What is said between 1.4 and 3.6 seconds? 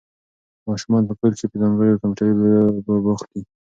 په ځانګړو کمپیوټري لوبو بوخت دي.